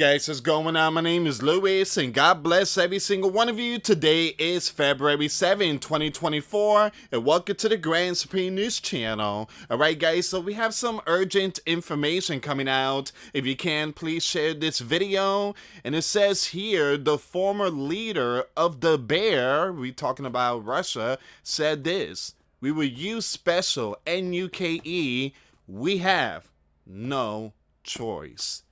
[0.00, 0.94] guys, what's going on?
[0.94, 3.78] My name is Lewis, and God bless every single one of you.
[3.78, 9.50] Today is February 7, 2024, and welcome to the Grand Supreme News Channel.
[9.70, 13.12] Alright, guys, so we have some urgent information coming out.
[13.34, 15.54] If you can, please share this video.
[15.84, 21.84] And it says here the former leader of the Bear, we talking about Russia, said
[21.84, 25.34] this We will use special NUKE.
[25.68, 26.48] We have
[26.86, 27.52] no
[27.84, 28.62] choice.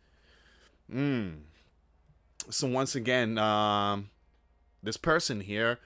[0.92, 1.40] Mm.
[2.50, 4.10] So once again, um,
[4.82, 5.78] this person here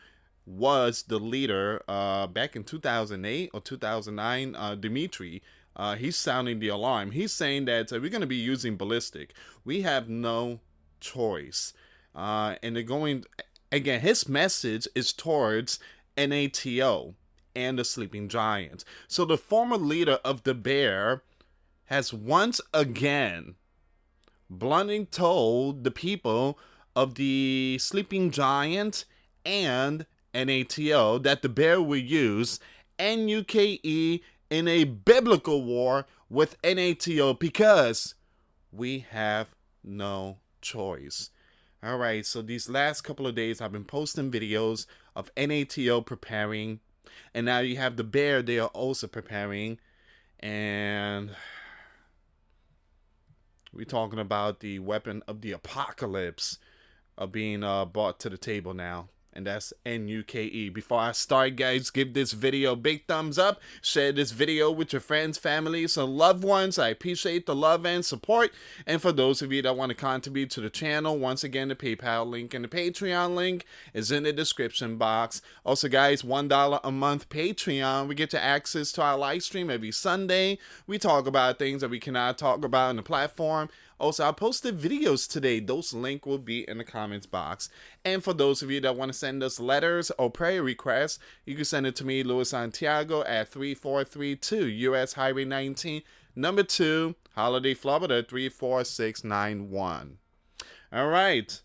[0.46, 4.54] was the leader uh, back in 2008 or 2009.
[4.54, 5.42] Uh, Dimitri,
[5.77, 7.12] uh, he's sounding the alarm.
[7.12, 9.32] He's saying that uh, we're going to be using ballistic.
[9.64, 10.60] We have no
[11.00, 11.72] choice.
[12.14, 13.24] Uh, and they're going
[13.70, 14.00] again.
[14.00, 15.78] His message is towards
[16.16, 17.14] NATO
[17.55, 18.84] and the Sleeping Giant.
[19.08, 21.22] So the former leader of the Bear
[21.86, 23.55] has once again
[24.55, 26.59] Blunting told the people
[26.95, 29.06] of the Sleeping Giant
[29.47, 32.61] and NATO that the bear will use
[33.00, 38.14] NUKE in a biblical war with NATO because
[38.70, 41.31] we have no choice.
[41.83, 44.84] All right, so these last couple of days I've been posting videos
[45.16, 46.81] of NATO preparing,
[47.33, 49.78] and now you have the bear, they are also preparing,
[50.41, 51.31] and
[53.73, 56.59] we're talking about the weapon of the apocalypse
[57.17, 60.69] of being uh, brought to the table now and that's N-U-K-E.
[60.69, 63.61] Before I start, guys, give this video a big thumbs up.
[63.80, 66.78] Share this video with your friends, families, and loved ones.
[66.78, 68.53] I appreciate the love and support.
[68.86, 71.77] And for those of you that want to contribute to the channel, once again, the
[71.77, 75.41] PayPal link and the Patreon link is in the description box.
[75.64, 78.08] Also, guys, $1 a month Patreon.
[78.08, 80.58] We get to access to our live stream every Sunday.
[80.86, 83.69] We talk about things that we cannot talk about on the platform.
[84.03, 85.61] Also, I posted videos today.
[85.61, 87.70] Those link will be in the comments box.
[88.05, 91.55] And for those of you that want to send us letters or prayer requests, you
[91.55, 96.03] can send it to me, Louis Santiago, at 3432 US Highway 19,
[96.34, 100.19] number 2, Holiday, Florida 34691.
[100.93, 101.62] All right.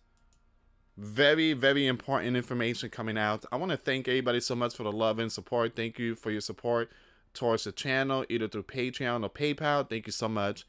[0.96, 3.46] Very, very important information coming out.
[3.52, 5.76] I want to thank everybody so much for the love and support.
[5.76, 6.92] Thank you for your support
[7.34, 9.90] towards the channel, either through Patreon or PayPal.
[9.90, 10.68] Thank you so much.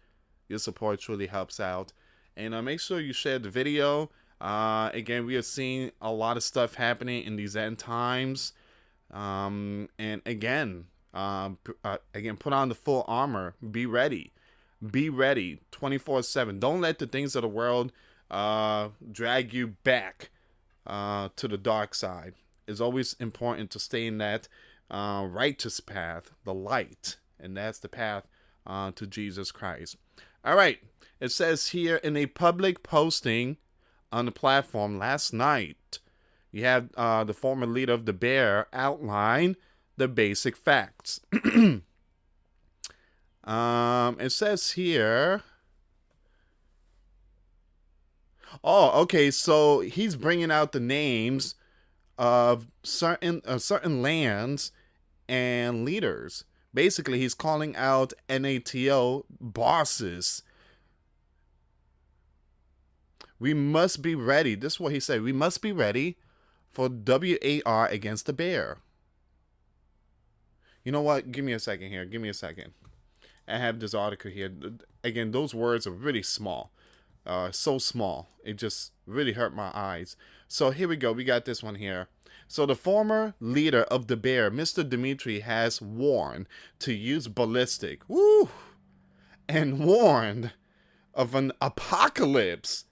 [0.48, 1.92] Your support truly helps out.
[2.36, 4.10] And uh, make sure you share the video.
[4.40, 8.52] Uh, again, we are seeing a lot of stuff happening in these end times.
[9.10, 11.50] Um, and again, uh,
[11.84, 13.54] uh, again, put on the full armor.
[13.70, 14.32] Be ready.
[14.84, 16.60] Be ready 24 7.
[16.60, 17.92] Don't let the things of the world
[18.30, 20.30] uh, drag you back
[20.86, 22.34] uh, to the dark side.
[22.66, 24.46] It's always important to stay in that
[24.90, 27.16] uh, righteous path, the light.
[27.40, 28.24] And that's the path
[28.66, 29.96] to Jesus Christ.
[30.44, 30.78] All right.
[31.20, 33.56] It says here in a public posting
[34.12, 35.98] on the platform last night,
[36.50, 39.56] you have uh, the former leader of the Bear outline
[39.96, 41.20] the basic facts.
[41.54, 41.82] um,
[44.20, 45.42] it says here.
[48.64, 49.30] Oh, okay.
[49.30, 51.54] So he's bringing out the names
[52.16, 54.72] of certain uh, certain lands
[55.28, 56.44] and leaders.
[56.72, 60.42] Basically, he's calling out NATO bosses.
[63.38, 64.54] We must be ready.
[64.54, 65.22] This is what he said.
[65.22, 66.18] We must be ready
[66.70, 68.78] for WAR against the bear.
[70.84, 71.32] You know what?
[71.32, 72.04] Give me a second here.
[72.04, 72.72] Give me a second.
[73.46, 74.52] I have this article here.
[75.02, 76.72] Again, those words are really small.
[77.26, 78.28] Uh, so small.
[78.44, 80.16] It just really hurt my eyes.
[80.48, 81.12] So here we go.
[81.12, 82.08] We got this one here.
[82.48, 84.88] So the former leader of the bear, Mr.
[84.88, 86.48] Dimitri, has warned
[86.80, 88.00] to use ballistic.
[88.08, 88.48] Woo!
[89.46, 90.52] And warned
[91.12, 92.86] of an apocalypse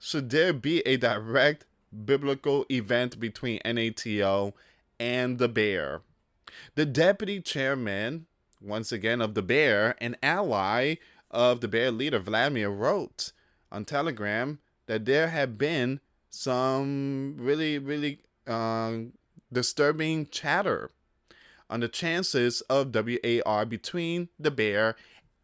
[0.00, 1.66] should there be a direct
[2.04, 4.54] biblical event between NATO
[4.98, 6.02] and the bear.
[6.74, 8.26] The deputy chairman,
[8.60, 10.96] once again of the bear, an ally
[11.30, 13.32] of the bear leader Vladimir, wrote
[13.70, 18.92] on Telegram that there have been some really, really uh,
[19.52, 20.90] disturbing chatter
[21.68, 24.96] on the chances of WAR between the bear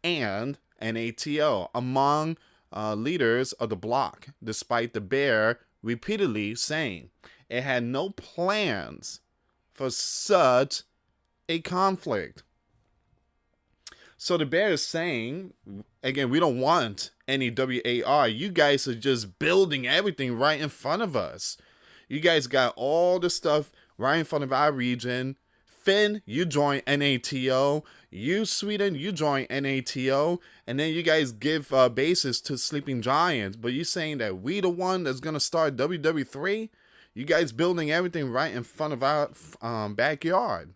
[0.03, 2.37] and NATO among
[2.75, 7.09] uh, leaders of the bloc, despite the bear repeatedly saying
[7.49, 9.21] it had no plans
[9.71, 10.83] for such
[11.47, 12.43] a conflict.
[14.17, 15.53] So the bear is saying,
[16.03, 18.27] again, we don't want any WAR.
[18.27, 21.57] You guys are just building everything right in front of us.
[22.07, 25.35] You guys got all the stuff right in front of our region,
[25.87, 27.85] Finn, you join NATO.
[28.09, 30.41] You, Sweden, you join NATO.
[30.67, 33.55] And then you guys give uh, bases to Sleeping Giants.
[33.55, 36.67] But you saying that we the one that's going to start WWE3?
[37.13, 39.29] You guys building everything right in front of our
[39.61, 40.73] um, backyard.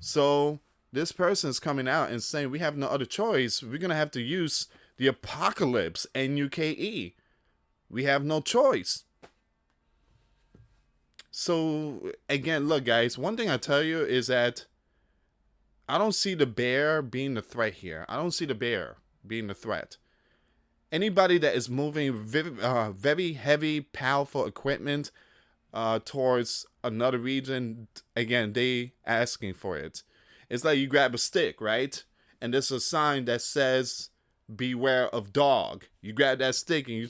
[0.00, 0.60] So
[0.90, 3.62] this person is coming out and saying we have no other choice.
[3.62, 4.66] We're going to have to use
[4.96, 7.12] the apocalypse and UKE.
[7.90, 9.04] We have no choice.
[11.32, 13.18] So again, look, guys.
[13.18, 14.66] One thing I tell you is that
[15.88, 18.04] I don't see the bear being the threat here.
[18.08, 19.96] I don't see the bear being the threat.
[20.92, 25.10] Anybody that is moving very, uh, very heavy, powerful equipment
[25.72, 30.02] uh, towards another region, again, they asking for it.
[30.50, 32.04] It's like you grab a stick, right?
[32.42, 34.10] And there's a sign that says
[34.54, 37.08] "Beware of dog." You grab that stick and you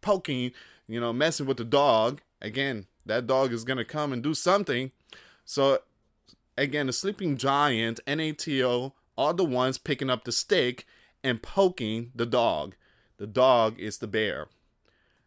[0.00, 0.50] poking,
[0.88, 2.22] you know, messing with the dog.
[2.42, 4.92] Again, that dog is gonna come and do something.
[5.44, 5.80] So
[6.56, 10.86] again, the sleeping giant, NATO, are the ones picking up the stick
[11.22, 12.74] and poking the dog.
[13.18, 14.48] The dog is the bear.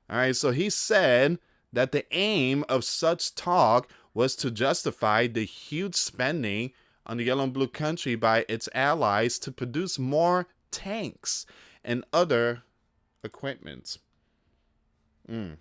[0.09, 1.39] All right, so he said
[1.71, 6.71] that the aim of such talk was to justify the huge spending
[7.05, 11.45] on the yellow and blue country by its allies to produce more tanks
[11.83, 12.63] and other
[13.23, 13.97] equipment.
[15.29, 15.57] Mm.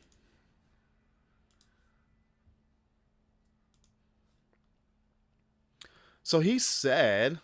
[6.32, 7.40] So he said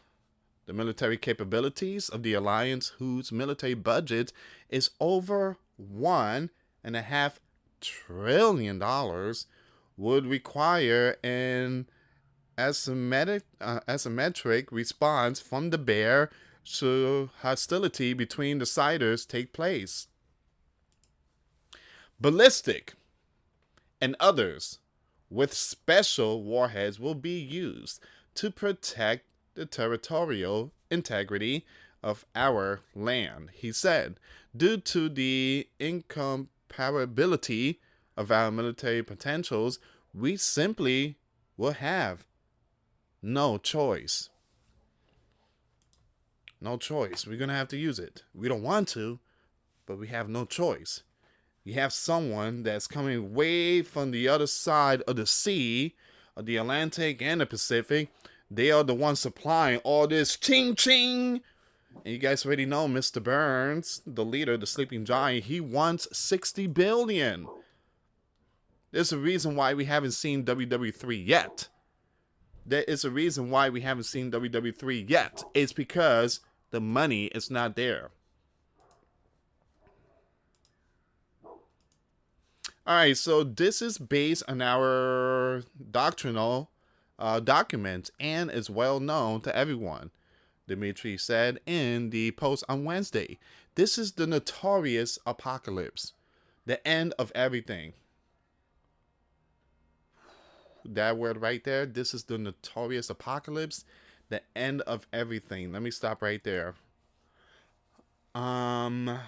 [0.65, 4.33] the military capabilities of the alliance, whose military budget
[4.71, 6.49] is over one
[6.83, 7.39] and a half
[7.83, 9.45] trillion dollars,
[9.99, 11.87] would require an
[12.57, 16.31] asymmetric, uh, asymmetric response from the bear
[16.65, 20.07] should hostility between the siders take place.
[22.19, 22.95] Ballistic
[24.01, 24.79] and others
[25.29, 28.03] with special warheads will be used
[28.39, 29.25] to protect
[29.55, 31.67] the territorial integrity
[32.05, 34.15] of our land, he said.
[34.57, 37.79] Due to the incomparability
[38.17, 39.81] of our military potentials,
[40.15, 41.17] we simply
[41.57, 42.27] will have
[43.21, 44.31] no choice.
[46.61, 47.27] No choice.
[47.27, 48.23] We're going to have to use it.
[48.33, 49.19] We don't want to,
[49.85, 51.03] but we have no choice.
[51.65, 55.97] You have someone that's coming way from the other side of the sea,
[56.43, 58.11] the Atlantic and the Pacific,
[58.51, 61.43] they are the ones supplying all this ching ching.
[62.05, 63.23] And you guys already know Mr.
[63.23, 67.47] Burns, the leader, the sleeping giant, he wants 60 billion.
[68.91, 71.69] There's a reason why we haven't seen WWE3 yet.
[72.65, 75.43] There is a reason why we haven't seen WWE3 yet.
[75.55, 78.11] It's because the money is not there.
[82.89, 86.71] All right, so this is based on our doctrinal
[87.19, 90.11] uh, document and is well known to everyone,
[90.67, 93.39] Dimitri said in the post on Wednesday.
[93.75, 96.15] This is the notorious apocalypse,
[96.65, 97.93] the end of everything.
[100.83, 103.85] That word right there, this is the notorious apocalypse,
[104.31, 105.73] the end of everything.
[105.73, 106.75] Let me stop right there.
[108.35, 109.19] Um,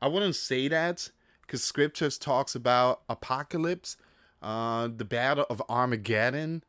[0.00, 1.08] I wouldn't say that
[1.42, 3.96] because scriptures talks about apocalypse
[4.42, 6.64] uh, the Battle of Armageddon,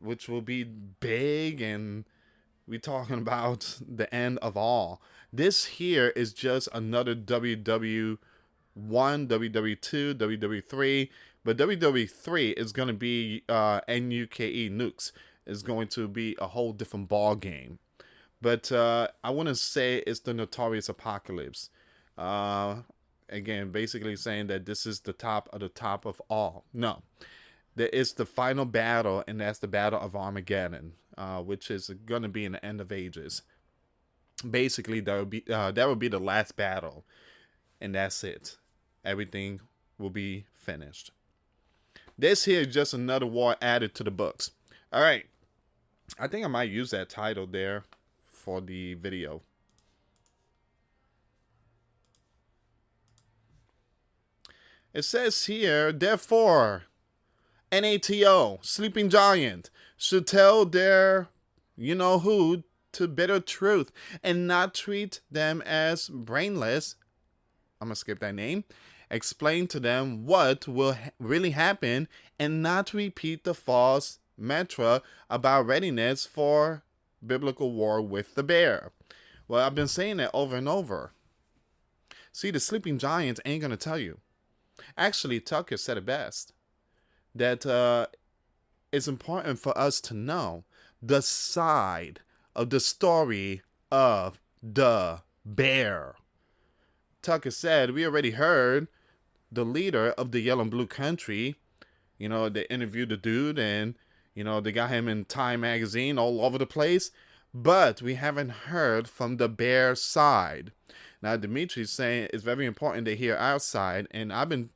[0.00, 2.04] which will be big, and
[2.66, 5.02] we're talking about the end of all.
[5.32, 8.18] This here is just another WW1,
[8.76, 11.08] WW2, WW3,
[11.44, 15.12] but WW3 is going to be uh, NUKE nukes.
[15.46, 17.78] Is going to be a whole different ball game.
[18.42, 21.70] But uh, I want to say it's the Notorious Apocalypse.
[22.18, 22.82] Uh,
[23.28, 26.64] again, basically saying that this is the top of the top of all.
[26.72, 27.02] No,
[27.76, 32.22] there is the final battle, and that's the Battle of Armageddon, uh, which is going
[32.22, 33.42] to be in the end of ages.
[34.48, 37.04] Basically, that would be uh, that would be the last battle,
[37.80, 38.56] and that's it.
[39.04, 39.60] Everything
[39.98, 41.10] will be finished.
[42.16, 44.50] This here is just another war added to the books.
[44.92, 45.26] All right,
[46.18, 47.84] I think I might use that title there
[48.26, 49.42] for the video.
[54.94, 56.84] It says here, therefore,
[57.70, 61.28] NATO, Sleeping Giant, should tell their,
[61.76, 63.92] you know who, to bitter truth
[64.22, 66.96] and not treat them as brainless.
[67.80, 68.64] I'm to skip that name.
[69.10, 75.66] Explain to them what will ha- really happen and not repeat the false mantra about
[75.66, 76.82] readiness for
[77.24, 78.92] biblical war with the bear.
[79.46, 81.12] Well, I've been saying that over and over.
[82.32, 84.20] See, the sleeping giants ain't to tell you.
[84.96, 86.52] Actually, Tucker said it best
[87.34, 88.06] that uh,
[88.92, 90.64] it's important for us to know
[91.02, 92.20] the side
[92.54, 96.16] of the story of the bear.
[97.22, 98.88] Tucker said, We already heard
[99.50, 101.56] the leader of the yellow and blue country.
[102.18, 103.94] You know, they interviewed the dude and,
[104.34, 107.10] you know, they got him in Time magazine all over the place.
[107.54, 110.72] But we haven't heard from the bear side.
[111.20, 114.70] Now, Dimitri's saying it's very important to hear our side, and I've been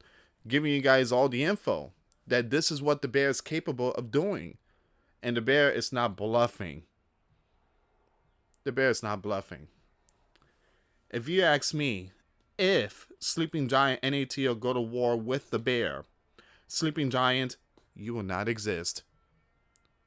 [0.46, 1.92] giving you guys all the info
[2.26, 4.58] that this is what the bear is capable of doing.
[5.22, 6.82] And the bear is not bluffing.
[8.64, 9.68] The bear is not bluffing.
[11.10, 12.10] If you ask me,
[12.58, 16.04] if Sleeping Giant NATO go to war with the bear,
[16.66, 17.56] Sleeping Giant,
[17.94, 19.02] you will not exist.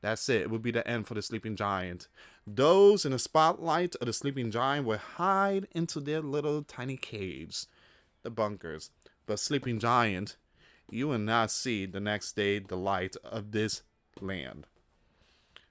[0.01, 0.41] That's it.
[0.41, 2.07] It would be the end for the Sleeping Giant.
[2.47, 7.67] Those in the spotlight of the Sleeping Giant will hide into their little tiny caves,
[8.23, 8.91] the bunkers.
[9.25, 10.37] But Sleeping Giant,
[10.89, 13.81] you will not see the next day the light of this
[14.21, 14.67] land.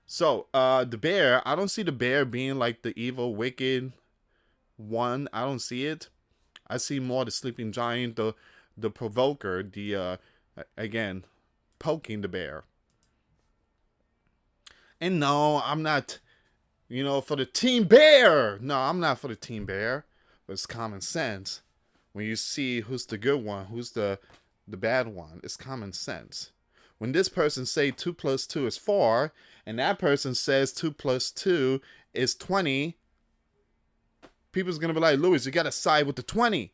[0.06, 3.92] So, uh, the bear, I don't see the bear being like the evil, wicked
[4.76, 5.28] one.
[5.32, 6.08] I don't see it.
[6.66, 8.34] I see more the sleeping giant, the
[8.76, 10.16] the provoker, the uh,
[10.76, 11.24] again,
[11.78, 12.64] poking the bear.
[15.00, 16.18] And no, I'm not,
[16.94, 18.56] you know, for the team bear.
[18.60, 20.04] No, I'm not for the team bear.
[20.46, 21.60] But it's common sense.
[22.12, 24.20] When you see who's the good one, who's the
[24.68, 26.52] the bad one, it's common sense.
[26.98, 29.32] When this person say two plus two is four,
[29.66, 31.80] and that person says two plus two
[32.12, 32.96] is twenty,
[34.52, 36.72] people's gonna be like, Louis, you gotta side with the 20.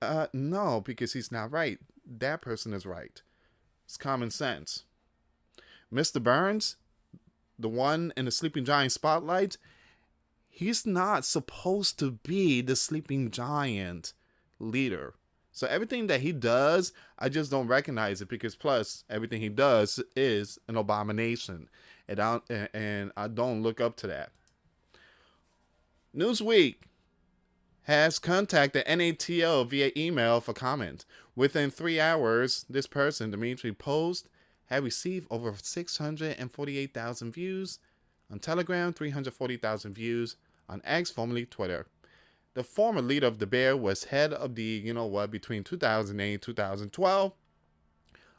[0.00, 1.78] Uh, no, because he's not right.
[2.06, 3.20] That person is right.
[3.84, 4.84] It's common sense.
[5.92, 6.22] Mr.
[6.22, 6.76] Burns,
[7.60, 9.56] the one in the Sleeping Giant spotlight,
[10.48, 14.12] he's not supposed to be the Sleeping Giant
[14.58, 15.14] leader.
[15.52, 20.02] So everything that he does, I just don't recognize it because plus everything he does
[20.14, 21.68] is an abomination,
[22.08, 22.40] and I
[22.72, 24.30] and I don't look up to that.
[26.16, 26.76] Newsweek
[27.82, 31.04] has contacted NATO via email for comment.
[31.34, 34.28] Within three hours, this person, Dimitri Post,
[34.70, 37.78] had received over 648,000 views
[38.30, 40.36] on Telegram, 340,000 views
[40.68, 41.86] on X, formerly Twitter.
[42.54, 46.32] The former leader of the Bear was head of the, you know what, between 2008
[46.32, 47.32] and 2012.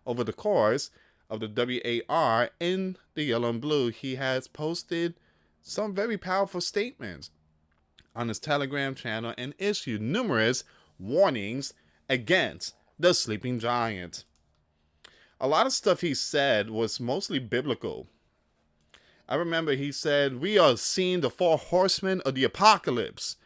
[0.05, 0.89] Over the course
[1.29, 5.15] of the WAR in the yellow and blue, he has posted
[5.61, 7.29] some very powerful statements
[8.15, 10.63] on his Telegram channel and issued numerous
[10.97, 11.73] warnings
[12.09, 14.25] against the sleeping giant.
[15.43, 18.05] A lot of stuff he said was mostly biblical.
[19.27, 23.37] I remember he said, We are seeing the four horsemen of the apocalypse.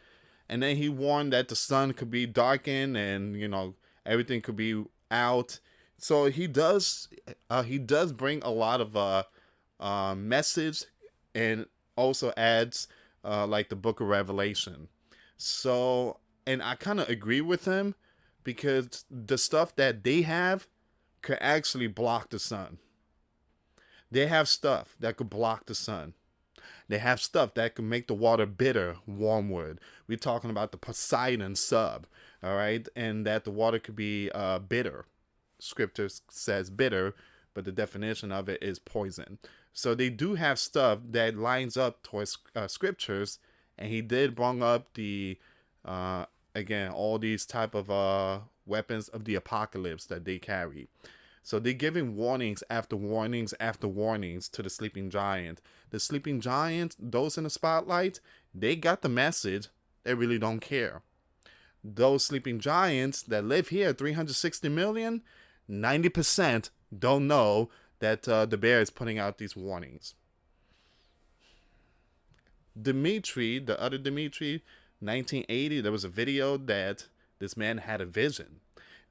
[0.46, 4.56] And then he warned that the sun could be darkened and, you know, everything could
[4.56, 5.58] be out.
[5.96, 7.08] So he does
[7.48, 9.22] uh, he does bring a lot of uh,
[9.80, 10.84] uh message
[11.34, 11.64] and
[11.96, 12.88] also adds
[13.24, 14.88] uh, like the book of Revelation.
[15.38, 17.94] So, and I kind of agree with him
[18.44, 20.68] because the stuff that they have
[21.26, 22.78] could actually block the sun.
[24.12, 26.14] They have stuff that could block the sun.
[26.88, 29.80] They have stuff that can make the water bitter, wormwood.
[30.06, 32.06] We're talking about the Poseidon sub,
[32.44, 35.06] all right, and that the water could be uh, bitter.
[35.58, 37.12] Scripture says bitter,
[37.54, 39.38] but the definition of it is poison.
[39.72, 43.40] So they do have stuff that lines up towards uh, scriptures,
[43.76, 45.38] and he did bring up the
[45.84, 50.88] uh, again all these type of uh, weapons of the apocalypse that they carry.
[51.46, 55.60] So they're giving warnings after warnings after warnings to the sleeping giant.
[55.90, 58.18] The sleeping giant, those in the spotlight,
[58.52, 59.68] they got the message.
[60.02, 61.02] They really don't care.
[61.84, 65.22] Those sleeping giants that live here, 360 million,
[65.70, 70.14] 90% don't know that uh, the bear is putting out these warnings.
[72.76, 74.64] Dimitri, the other Dimitri,
[74.98, 77.06] 1980, there was a video that
[77.38, 78.62] this man had a vision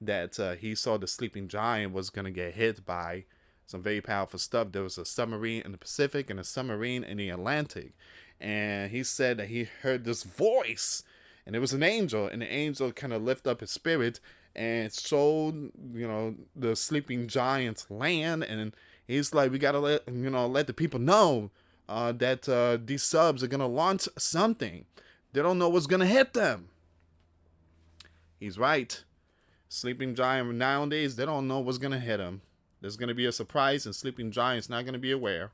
[0.05, 3.25] that uh, he saw the sleeping giant was going to get hit by
[3.65, 4.71] some very powerful stuff.
[4.71, 7.93] There was a submarine in the Pacific and a submarine in the Atlantic.
[8.39, 11.03] And he said that he heard this voice,
[11.45, 14.19] and it was an angel, and the angel kind of lifted up his spirit
[14.55, 18.73] and showed you know the sleeping giants land and
[19.05, 21.51] he's like we gotta let you know let the people know
[21.87, 24.85] uh, that uh, these subs are gonna launch something
[25.33, 26.69] they don't know what's gonna hit them
[28.39, 29.03] he's right
[29.69, 32.41] sleeping giant nowadays they don't know what's gonna hit them
[32.81, 35.51] there's gonna be a surprise and sleeping giant's not gonna be aware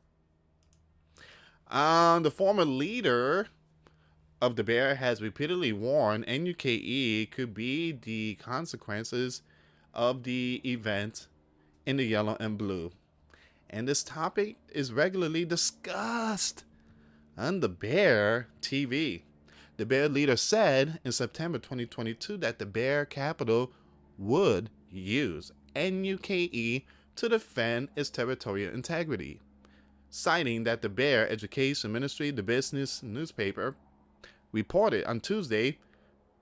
[1.70, 3.48] um, the former leader
[4.42, 9.42] of the bear has repeatedly warned NUKE could be the consequences
[9.94, 11.28] of the event
[11.86, 12.92] in the yellow and blue.
[13.70, 16.66] and this topic is regularly discussed
[17.38, 19.22] on the Bear TV.
[19.78, 23.72] The Bear leader said in September 2022 that the Bear capital
[24.22, 26.86] would use NUKE
[27.16, 29.40] to defend its territorial integrity,
[30.10, 33.76] citing that the Bear Education Ministry, the business newspaper,
[34.52, 35.80] reported on Tuesday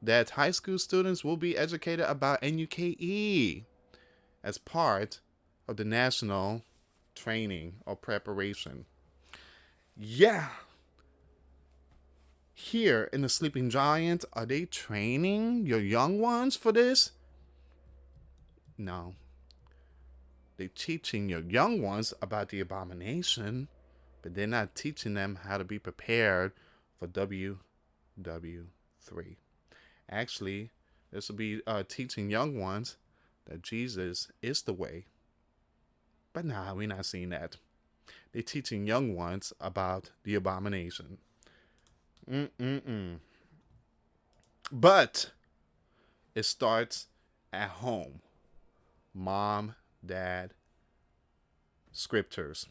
[0.01, 3.65] that high school students will be educated about NUKE
[4.43, 5.21] as part
[5.67, 6.63] of the national
[7.15, 8.85] training or preparation.
[9.95, 10.49] Yeah.
[12.53, 17.11] Here in the Sleeping Giant, are they training your young ones for this?
[18.79, 19.13] No.
[20.57, 23.67] They're teaching your young ones about the abomination,
[24.21, 26.53] but they're not teaching them how to be prepared
[26.97, 27.57] for WW3.
[30.09, 30.69] Actually,
[31.11, 32.95] this will be uh, teaching young ones
[33.45, 35.05] that Jesus is the way.
[36.31, 37.57] But nah, we're not seeing that.
[38.31, 41.17] They're teaching young ones about the abomination.
[42.29, 43.17] Mm-mm-mm.
[44.71, 45.31] But
[46.35, 47.07] it starts
[47.51, 48.21] at home.
[49.13, 49.75] Mom,
[50.05, 50.53] dad,
[51.91, 52.67] scriptures.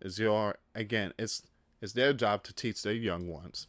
[0.00, 1.42] Is your again, it's
[1.80, 3.66] it's their job to teach their young ones.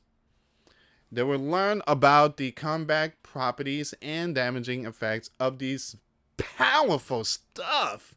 [1.12, 5.98] They will learn about the comeback properties and damaging effects of these
[6.38, 8.16] powerful stuff,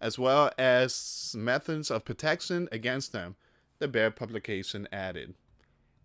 [0.00, 3.36] as well as methods of protection against them,
[3.78, 5.34] the Bear publication added.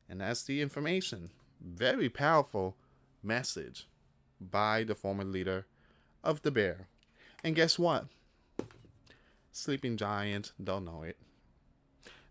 [0.10, 1.30] And that's the information.
[1.62, 2.76] Very powerful
[3.24, 3.88] message
[4.40, 5.66] by the former leader
[6.24, 6.88] of the Bear.
[7.44, 8.06] And guess what?
[9.52, 11.18] Sleeping Giant don't know it.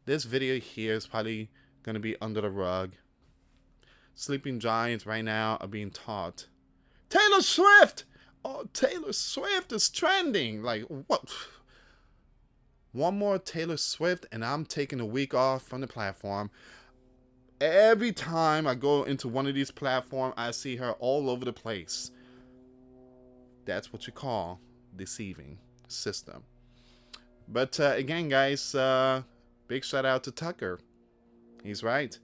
[0.05, 1.51] This video here is probably
[1.83, 2.93] going to be under the rug
[4.17, 6.47] sleeping giants right now are being taught.
[7.09, 8.05] Taylor Swift!
[8.45, 10.63] Oh, Taylor Swift is trending.
[10.63, 11.31] Like, what?
[12.93, 16.51] One more Taylor Swift, and I'm taking a week off from the platform.
[17.61, 21.53] Every time I go into one of these platforms, I see her all over the
[21.53, 22.11] place.
[23.67, 24.61] That's what you call
[24.97, 25.59] deceiving
[25.89, 26.45] system.
[27.49, 29.23] But uh, again, guys, uh,
[29.69, 30.81] big shout out to Tucker.
[31.63, 32.19] He's right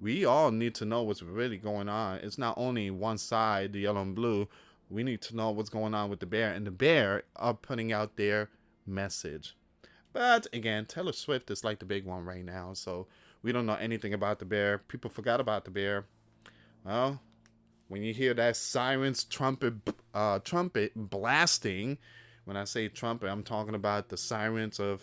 [0.00, 2.18] we all need to know what's really going on.
[2.18, 4.48] It's not only one side, the yellow and blue.
[4.90, 7.92] We need to know what's going on with the bear, and the bear are putting
[7.92, 8.48] out their
[8.86, 9.56] message.
[10.12, 13.06] But again, Taylor Swift is like the big one right now, so
[13.42, 14.78] we don't know anything about the bear.
[14.78, 16.06] People forgot about the bear.
[16.84, 17.20] Well,
[17.88, 19.74] when you hear that sirens trumpet
[20.14, 21.98] uh, trumpet blasting,
[22.44, 25.02] when I say trumpet, I'm talking about the sirens of,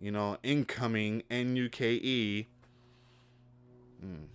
[0.00, 2.46] you know, incoming NUKE
[4.04, 4.26] Mm.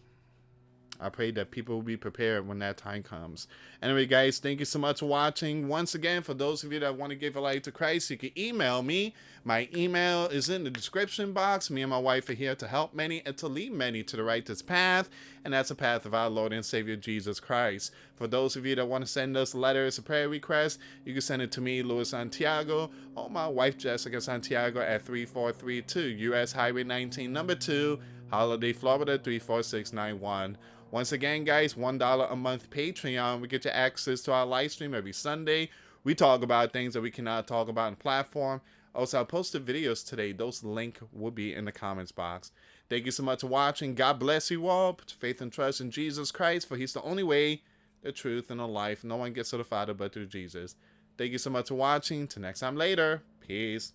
[1.00, 3.48] I pray that people will be prepared when that time comes.
[3.82, 5.68] Anyway, guys, thank you so much for watching.
[5.68, 8.18] Once again, for those of you that want to give a life to Christ, you
[8.18, 9.14] can email me.
[9.44, 11.70] My email is in the description box.
[11.70, 14.24] Me and my wife are here to help many and to lead many to the
[14.24, 15.10] righteous path,
[15.46, 17.92] and that's the path of our Lord and Savior Jesus Christ.
[18.16, 21.22] For those of you that want to send us letters or prayer requests, you can
[21.22, 26.02] send it to me, Luis Santiago, or my wife, Jessica Santiago, at 3432
[26.34, 28.00] US Highway 19, number 2.
[28.30, 30.58] Holiday, Florida 34691.
[30.90, 33.42] Once again, guys, $1 a month Patreon.
[33.42, 35.70] We get you access to our live stream every Sunday.
[36.06, 38.62] We talk about things that we cannot talk about on platform.
[38.96, 40.32] Also, I posted videos today.
[40.32, 42.52] Those link will be in the comments box.
[42.90, 43.96] Thank you so much for watching.
[43.96, 44.94] God bless you all.
[44.94, 47.64] Put faith and trust in Jesus Christ, for He's the only way,
[48.02, 49.04] the truth, and the life.
[49.04, 50.76] No one gets to the Father but through Jesus.
[51.18, 52.28] Thank you so much for watching.
[52.28, 53.24] Till next time later.
[53.42, 53.92] Peace.